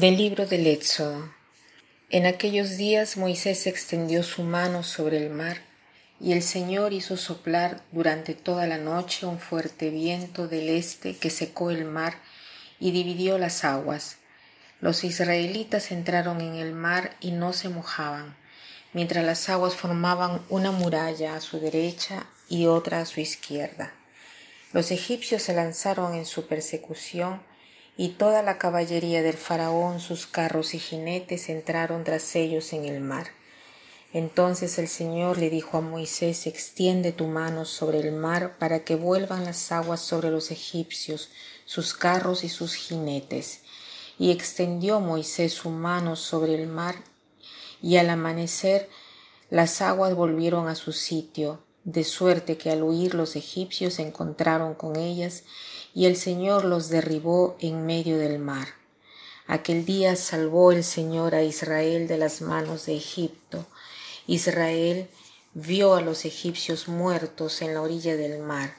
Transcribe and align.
Del 0.00 0.18
libro 0.18 0.44
del 0.44 0.66
Éxodo. 0.66 1.32
En 2.10 2.26
aquellos 2.26 2.76
días 2.76 3.16
Moisés 3.16 3.66
extendió 3.66 4.22
su 4.22 4.42
mano 4.42 4.82
sobre 4.82 5.16
el 5.16 5.30
mar, 5.30 5.62
y 6.20 6.32
el 6.32 6.42
Señor 6.42 6.92
hizo 6.92 7.16
soplar 7.16 7.80
durante 7.92 8.34
toda 8.34 8.66
la 8.66 8.76
noche 8.76 9.24
un 9.24 9.38
fuerte 9.38 9.88
viento 9.88 10.48
del 10.48 10.68
este 10.68 11.16
que 11.16 11.30
secó 11.30 11.70
el 11.70 11.86
mar 11.86 12.18
y 12.78 12.90
dividió 12.90 13.38
las 13.38 13.64
aguas. 13.64 14.18
Los 14.82 15.02
israelitas 15.02 15.90
entraron 15.90 16.42
en 16.42 16.56
el 16.56 16.74
mar 16.74 17.16
y 17.20 17.30
no 17.30 17.54
se 17.54 17.70
mojaban, 17.70 18.36
mientras 18.92 19.24
las 19.24 19.48
aguas 19.48 19.76
formaban 19.76 20.42
una 20.50 20.72
muralla 20.72 21.36
a 21.36 21.40
su 21.40 21.58
derecha 21.58 22.26
y 22.50 22.66
otra 22.66 23.00
a 23.00 23.06
su 23.06 23.20
izquierda. 23.20 23.94
Los 24.74 24.90
egipcios 24.90 25.42
se 25.42 25.54
lanzaron 25.54 26.14
en 26.14 26.26
su 26.26 26.46
persecución, 26.46 27.40
y 27.96 28.10
toda 28.10 28.42
la 28.42 28.58
caballería 28.58 29.22
del 29.22 29.36
faraón, 29.36 30.00
sus 30.00 30.26
carros 30.26 30.74
y 30.74 30.78
jinetes 30.78 31.48
entraron 31.48 32.04
tras 32.04 32.36
ellos 32.36 32.72
en 32.72 32.84
el 32.84 33.00
mar. 33.00 33.28
Entonces 34.12 34.78
el 34.78 34.88
Señor 34.88 35.38
le 35.38 35.50
dijo 35.50 35.78
a 35.78 35.80
Moisés, 35.80 36.46
extiende 36.46 37.12
tu 37.12 37.26
mano 37.26 37.64
sobre 37.64 38.00
el 38.00 38.12
mar 38.12 38.56
para 38.58 38.84
que 38.84 38.96
vuelvan 38.96 39.44
las 39.44 39.72
aguas 39.72 40.00
sobre 40.00 40.30
los 40.30 40.50
egipcios, 40.50 41.30
sus 41.64 41.94
carros 41.94 42.44
y 42.44 42.48
sus 42.48 42.74
jinetes. 42.74 43.60
Y 44.18 44.30
extendió 44.30 45.00
Moisés 45.00 45.52
su 45.52 45.70
mano 45.70 46.16
sobre 46.16 46.54
el 46.54 46.66
mar, 46.66 46.96
y 47.82 47.96
al 47.96 48.08
amanecer 48.08 48.88
las 49.50 49.82
aguas 49.82 50.14
volvieron 50.14 50.68
a 50.68 50.74
su 50.74 50.92
sitio, 50.92 51.62
de 51.84 52.02
suerte 52.02 52.56
que 52.56 52.70
al 52.70 52.82
huir 52.82 53.14
los 53.14 53.36
egipcios 53.36 53.94
se 53.94 54.02
encontraron 54.02 54.74
con 54.74 54.96
ellas, 54.96 55.44
y 55.96 56.04
el 56.04 56.16
Señor 56.16 56.66
los 56.66 56.90
derribó 56.90 57.56
en 57.58 57.86
medio 57.86 58.18
del 58.18 58.38
mar. 58.38 58.68
Aquel 59.46 59.86
día 59.86 60.14
salvó 60.14 60.70
el 60.70 60.84
Señor 60.84 61.34
a 61.34 61.42
Israel 61.42 62.06
de 62.06 62.18
las 62.18 62.42
manos 62.42 62.84
de 62.84 62.94
Egipto. 62.94 63.64
Israel 64.26 65.08
vio 65.54 65.94
a 65.94 66.02
los 66.02 66.26
egipcios 66.26 66.86
muertos 66.86 67.62
en 67.62 67.72
la 67.72 67.80
orilla 67.80 68.14
del 68.14 68.40
mar. 68.40 68.74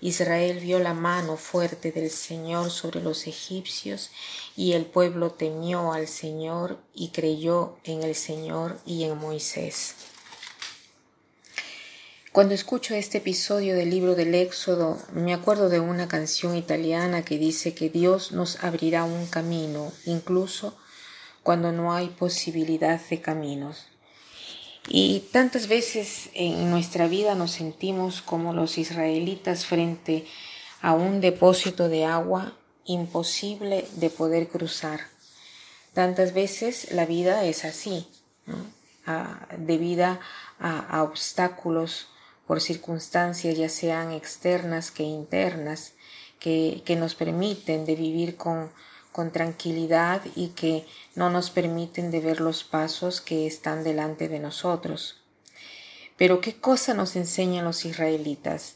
Israel 0.00 0.60
vio 0.60 0.78
la 0.78 0.94
mano 0.94 1.36
fuerte 1.36 1.90
del 1.90 2.10
Señor 2.10 2.70
sobre 2.70 3.02
los 3.02 3.26
egipcios, 3.26 4.12
y 4.56 4.74
el 4.74 4.86
pueblo 4.86 5.32
temió 5.32 5.92
al 5.92 6.06
Señor 6.06 6.78
y 6.94 7.08
creyó 7.08 7.76
en 7.82 8.04
el 8.04 8.14
Señor 8.14 8.78
y 8.86 9.02
en 9.02 9.18
Moisés. 9.18 9.96
Cuando 12.32 12.54
escucho 12.54 12.94
este 12.94 13.18
episodio 13.18 13.74
del 13.74 13.90
libro 13.90 14.14
del 14.14 14.34
Éxodo, 14.34 14.96
me 15.12 15.34
acuerdo 15.34 15.68
de 15.68 15.80
una 15.80 16.08
canción 16.08 16.56
italiana 16.56 17.26
que 17.26 17.36
dice 17.36 17.74
que 17.74 17.90
Dios 17.90 18.32
nos 18.32 18.64
abrirá 18.64 19.04
un 19.04 19.26
camino, 19.26 19.92
incluso 20.06 20.74
cuando 21.42 21.72
no 21.72 21.92
hay 21.92 22.08
posibilidad 22.08 22.98
de 22.98 23.20
caminos. 23.20 23.86
Y 24.88 25.28
tantas 25.30 25.68
veces 25.68 26.30
en 26.32 26.70
nuestra 26.70 27.06
vida 27.06 27.34
nos 27.34 27.50
sentimos 27.50 28.22
como 28.22 28.54
los 28.54 28.78
israelitas 28.78 29.66
frente 29.66 30.24
a 30.80 30.94
un 30.94 31.20
depósito 31.20 31.90
de 31.90 32.06
agua 32.06 32.56
imposible 32.86 33.86
de 33.96 34.08
poder 34.08 34.48
cruzar. 34.48 35.00
Tantas 35.92 36.32
veces 36.32 36.92
la 36.92 37.04
vida 37.04 37.44
es 37.44 37.66
así, 37.66 38.08
ah, 39.06 39.46
debido 39.58 40.18
a 40.58 41.02
obstáculos 41.02 42.06
por 42.52 42.60
circunstancias 42.60 43.56
ya 43.56 43.70
sean 43.70 44.12
externas 44.12 44.90
que 44.90 45.04
internas, 45.04 45.94
que, 46.38 46.82
nos 46.98 47.14
permiten 47.14 47.86
de 47.86 47.96
vivir 47.96 48.36
con, 48.36 48.70
con 49.10 49.30
tranquilidad 49.30 50.20
y 50.36 50.48
que 50.48 50.84
no 51.14 51.30
nos 51.30 51.48
permiten 51.48 52.10
de 52.10 52.20
ver 52.20 52.42
los 52.42 52.62
pasos 52.62 53.22
que 53.22 53.46
están 53.46 53.84
delante 53.84 54.28
de 54.28 54.38
nosotros. 54.38 55.22
Pero 56.18 56.42
¿qué 56.42 56.54
cosa 56.54 56.92
nos 56.92 57.16
enseñan 57.16 57.64
los 57.64 57.86
israelitas? 57.86 58.74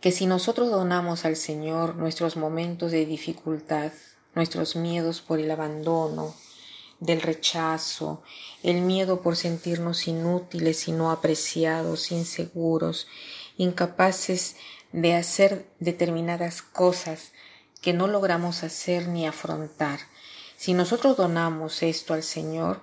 Que 0.00 0.10
si 0.10 0.26
nosotros 0.26 0.72
donamos 0.72 1.24
al 1.24 1.36
Señor 1.36 1.94
nuestros 1.94 2.36
momentos 2.36 2.90
de 2.90 3.06
dificultad, 3.06 3.92
nuestros 4.34 4.74
miedos 4.74 5.20
por 5.20 5.38
el 5.38 5.48
abandono, 5.48 6.34
del 7.00 7.20
rechazo, 7.20 8.22
el 8.62 8.80
miedo 8.80 9.22
por 9.22 9.36
sentirnos 9.36 10.08
inútiles 10.08 10.88
y 10.88 10.92
no 10.92 11.10
apreciados, 11.10 12.10
inseguros, 12.10 13.06
incapaces 13.56 14.56
de 14.92 15.14
hacer 15.14 15.66
determinadas 15.80 16.62
cosas 16.62 17.32
que 17.82 17.92
no 17.92 18.06
logramos 18.06 18.62
hacer 18.62 19.08
ni 19.08 19.26
afrontar. 19.26 20.00
Si 20.56 20.72
nosotros 20.72 21.16
donamos 21.16 21.82
esto 21.82 22.14
al 22.14 22.22
Señor, 22.22 22.80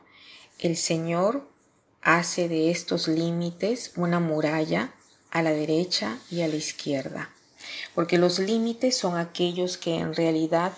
el 0.59 0.77
Señor 0.77 1.49
hace 2.01 2.47
de 2.47 2.69
estos 2.69 3.07
límites 3.07 3.93
una 3.95 4.19
muralla 4.19 4.93
a 5.31 5.41
la 5.41 5.51
derecha 5.51 6.19
y 6.29 6.41
a 6.41 6.47
la 6.47 6.55
izquierda, 6.55 7.29
porque 7.95 8.17
los 8.17 8.39
límites 8.39 8.97
son 8.97 9.17
aquellos 9.17 9.77
que 9.77 9.95
en 9.95 10.15
realidad 10.15 10.73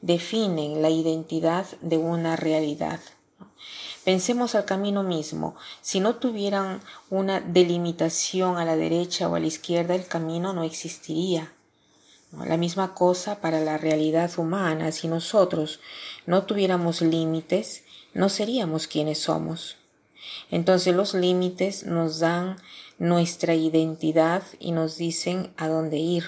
definen 0.00 0.82
la 0.82 0.90
identidad 0.90 1.66
de 1.80 1.96
una 1.96 2.36
realidad. 2.36 3.00
Pensemos 4.04 4.54
al 4.54 4.64
camino 4.64 5.02
mismo. 5.02 5.56
Si 5.82 5.98
no 5.98 6.14
tuvieran 6.16 6.80
una 7.10 7.40
delimitación 7.40 8.56
a 8.56 8.64
la 8.64 8.76
derecha 8.76 9.28
o 9.28 9.34
a 9.34 9.40
la 9.40 9.46
izquierda, 9.46 9.96
el 9.96 10.06
camino 10.06 10.52
no 10.52 10.62
existiría. 10.62 11.52
La 12.44 12.56
misma 12.56 12.94
cosa 12.94 13.40
para 13.40 13.60
la 13.60 13.78
realidad 13.78 14.30
humana. 14.38 14.92
Si 14.92 15.08
nosotros 15.08 15.80
no 16.24 16.44
tuviéramos 16.44 17.02
límites, 17.02 17.82
no 18.14 18.28
seríamos 18.28 18.86
quienes 18.86 19.18
somos. 19.18 19.76
Entonces 20.50 20.94
los 20.94 21.14
límites 21.14 21.84
nos 21.84 22.20
dan 22.20 22.56
nuestra 22.98 23.54
identidad 23.54 24.42
y 24.58 24.72
nos 24.72 24.96
dicen 24.96 25.52
a 25.56 25.68
dónde 25.68 25.98
ir. 25.98 26.24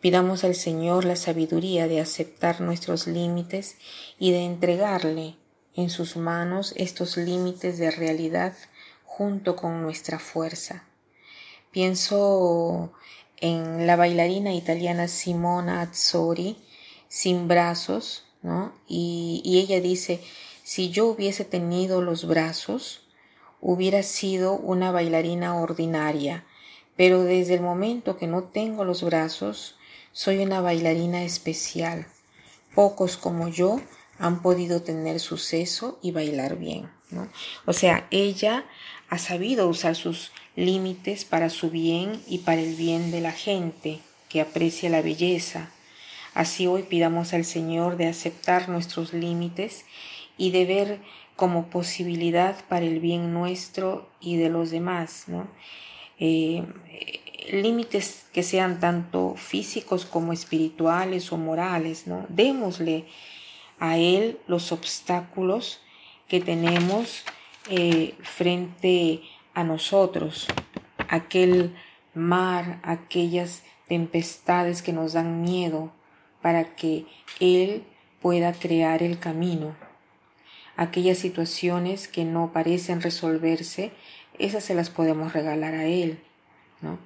Pidamos 0.00 0.44
al 0.44 0.54
Señor 0.54 1.04
la 1.04 1.16
sabiduría 1.16 1.88
de 1.88 2.00
aceptar 2.00 2.60
nuestros 2.60 3.06
límites 3.06 3.76
y 4.18 4.30
de 4.30 4.44
entregarle 4.44 5.36
en 5.74 5.90
sus 5.90 6.16
manos 6.16 6.74
estos 6.76 7.16
límites 7.16 7.78
de 7.78 7.90
realidad 7.90 8.54
junto 9.04 9.56
con 9.56 9.82
nuestra 9.82 10.18
fuerza. 10.18 10.84
Pienso 11.70 12.92
en 13.38 13.86
la 13.86 13.96
bailarina 13.96 14.54
italiana 14.54 15.08
Simona 15.08 15.82
Azzori, 15.82 16.56
sin 17.08 17.48
brazos, 17.48 18.24
¿no? 18.42 18.72
Y, 18.88 19.42
y 19.44 19.58
ella 19.58 19.80
dice, 19.80 20.20
si 20.66 20.90
yo 20.90 21.06
hubiese 21.06 21.44
tenido 21.44 22.02
los 22.02 22.26
brazos, 22.26 23.02
hubiera 23.60 24.02
sido 24.02 24.54
una 24.54 24.90
bailarina 24.90 25.54
ordinaria, 25.54 26.44
pero 26.96 27.22
desde 27.22 27.54
el 27.54 27.60
momento 27.60 28.16
que 28.16 28.26
no 28.26 28.42
tengo 28.42 28.84
los 28.84 29.04
brazos, 29.04 29.76
soy 30.10 30.38
una 30.38 30.60
bailarina 30.60 31.22
especial. 31.22 32.08
Pocos 32.74 33.16
como 33.16 33.46
yo 33.46 33.80
han 34.18 34.42
podido 34.42 34.82
tener 34.82 35.20
suceso 35.20 36.00
y 36.02 36.10
bailar 36.10 36.56
bien. 36.56 36.90
O 37.64 37.72
sea, 37.72 38.08
ella 38.10 38.64
ha 39.08 39.18
sabido 39.18 39.68
usar 39.68 39.94
sus 39.94 40.32
límites 40.56 41.24
para 41.24 41.48
su 41.48 41.70
bien 41.70 42.20
y 42.26 42.38
para 42.38 42.60
el 42.60 42.74
bien 42.74 43.12
de 43.12 43.20
la 43.20 43.30
gente 43.30 44.00
que 44.28 44.40
aprecia 44.40 44.90
la 44.90 45.00
belleza. 45.00 45.70
Así 46.34 46.66
hoy 46.66 46.82
pidamos 46.82 47.34
al 47.34 47.44
Señor 47.44 47.96
de 47.96 48.08
aceptar 48.08 48.68
nuestros 48.68 49.12
límites 49.12 49.84
y 50.36 50.50
de 50.50 50.64
ver 50.64 51.00
como 51.36 51.66
posibilidad 51.66 52.56
para 52.68 52.86
el 52.86 53.00
bien 53.00 53.32
nuestro 53.32 54.08
y 54.20 54.36
de 54.36 54.48
los 54.48 54.70
demás. 54.70 55.24
¿no? 55.28 55.48
Eh, 56.18 56.64
límites 57.50 58.26
que 58.32 58.42
sean 58.42 58.80
tanto 58.80 59.34
físicos 59.36 60.04
como 60.04 60.32
espirituales 60.32 61.32
o 61.32 61.36
morales, 61.36 62.06
¿no? 62.06 62.26
Démosle 62.28 63.04
a 63.78 63.98
Él 63.98 64.38
los 64.46 64.72
obstáculos 64.72 65.80
que 66.28 66.40
tenemos 66.40 67.24
eh, 67.70 68.14
frente 68.22 69.22
a 69.54 69.64
nosotros, 69.64 70.48
aquel 71.08 71.74
mar, 72.14 72.80
aquellas 72.82 73.62
tempestades 73.88 74.82
que 74.82 74.92
nos 74.92 75.12
dan 75.12 75.42
miedo, 75.42 75.92
para 76.42 76.74
que 76.76 77.06
Él 77.40 77.84
pueda 78.20 78.52
crear 78.52 79.02
el 79.02 79.18
camino. 79.18 79.76
Aquellas 80.76 81.18
situaciones 81.18 82.08
que 82.08 82.24
no 82.24 82.52
parecen 82.52 83.00
resolverse, 83.00 83.92
esas 84.38 84.64
se 84.64 84.74
las 84.74 84.90
podemos 84.90 85.32
regalar 85.32 85.74
a 85.74 85.86
Él, 85.86 86.20
¿no? 86.82 86.98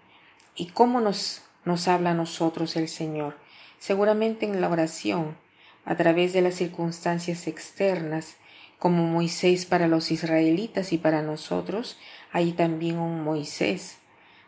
¿Y 0.57 0.67
cómo 0.67 1.01
nos, 1.01 1.43
nos 1.65 1.89
habla 1.89 2.11
a 2.11 2.15
nosotros 2.15 2.77
el 2.77 2.89
Señor? 2.89 3.37
Seguramente 3.79 4.47
en 4.47 4.61
la 4.61 4.69
oración, 4.69 5.37
a 5.85 5.97
través 5.97 6.33
de 6.33 6.43
las 6.43 6.55
circunstancias 6.55 7.47
externas, 7.47 8.37
como 8.79 9.05
Moisés 9.05 9.67
para 9.67 9.89
los 9.89 10.11
israelitas 10.11 10.93
y 10.93 10.99
para 10.99 11.23
nosotros, 11.23 11.99
hay 12.33 12.53
también 12.53 12.99
un 12.99 13.23
Moisés. 13.23 13.99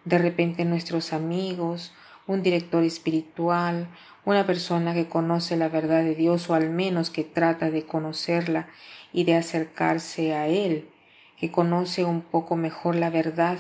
De 0.05 0.19
repente 0.19 0.65
nuestros 0.65 1.13
amigos, 1.13 1.93
un 2.27 2.43
director 2.43 2.83
espiritual, 2.85 3.89
Una 4.25 4.47
persona 4.47 4.95
que 4.95 5.09
conoce 5.09 5.57
la 5.57 5.69
verdad 5.69 6.05
de 6.05 6.15
Dios 6.15 6.49
o 6.49 6.55
al 6.55 6.71
menos 6.71 7.11
que 7.11 7.25
trata 7.25 7.73
de 7.73 7.85
conocerla 7.85 8.69
y 9.13 9.25
de 9.25 9.37
acercarse 9.37 10.35
a 10.35 10.49
Él, 10.49 10.89
que 11.37 11.51
conoce 11.51 12.05
un 12.05 12.23
poco 12.23 12.57
mejor 12.57 12.97
la 12.97 13.11
verdad 13.11 13.59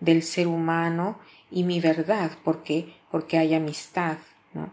del 0.00 0.22
ser 0.22 0.46
humano 0.46 1.18
y 1.50 1.64
mi 1.64 1.80
verdad, 1.80 2.30
porque 2.44 2.92
porque 3.10 3.38
hay 3.38 3.54
amistad, 3.54 4.18
¿no? 4.54 4.70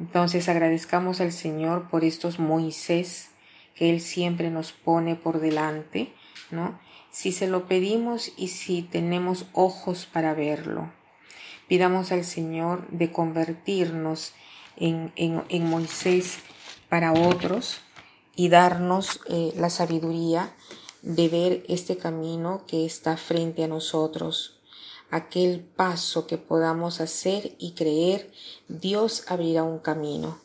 Entonces 0.00 0.48
agradezcamos 0.48 1.20
al 1.20 1.32
Señor 1.32 1.88
por 1.88 2.04
estos 2.04 2.38
Moisés 2.38 3.30
que 3.74 3.90
Él 3.90 4.00
siempre 4.00 4.50
nos 4.50 4.72
pone 4.72 5.14
por 5.14 5.40
delante, 5.40 6.12
¿no? 6.50 6.78
Si 7.10 7.32
se 7.32 7.46
lo 7.46 7.66
pedimos 7.66 8.32
y 8.36 8.48
si 8.48 8.82
tenemos 8.82 9.46
ojos 9.52 10.06
para 10.06 10.34
verlo. 10.34 10.90
Pidamos 11.68 12.12
al 12.12 12.24
Señor 12.24 12.88
de 12.90 13.10
convertirnos 13.12 14.34
en, 14.76 15.12
en, 15.16 15.66
Moisés 15.68 16.38
para 16.88 17.12
otros 17.12 17.82
y 18.34 18.48
darnos 18.48 19.20
eh, 19.28 19.52
la 19.56 19.70
sabiduría 19.70 20.54
de 21.02 21.28
ver 21.28 21.64
este 21.68 21.96
camino 21.96 22.64
que 22.66 22.86
está 22.86 23.16
frente 23.16 23.64
a 23.64 23.68
nosotros 23.68 24.62
aquel 25.12 25.60
paso 25.60 26.26
que 26.26 26.38
podamos 26.38 27.00
hacer 27.02 27.54
y 27.58 27.72
creer, 27.72 28.32
Dios 28.68 29.24
abrirá 29.28 29.62
un 29.62 29.78
camino. 29.78 30.40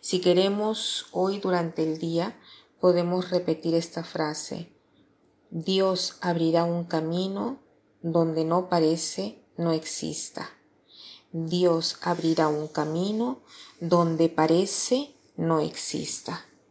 Si 0.00 0.20
queremos 0.20 1.06
hoy 1.10 1.38
durante 1.38 1.82
el 1.82 1.98
día, 1.98 2.38
podemos 2.80 3.30
repetir 3.30 3.74
esta 3.74 4.04
frase. 4.04 4.70
Dios 5.50 6.18
abrirá 6.20 6.64
un 6.64 6.84
camino 6.84 7.58
donde 8.02 8.44
no 8.44 8.68
parece 8.68 9.42
no 9.56 9.72
exista. 9.72 10.50
Dios 11.32 11.96
abrirá 12.02 12.48
un 12.48 12.68
camino 12.68 13.40
donde 13.80 14.28
parece 14.28 15.14
no 15.36 15.60
exista. 15.60 16.44